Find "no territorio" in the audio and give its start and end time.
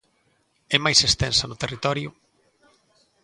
1.47-2.09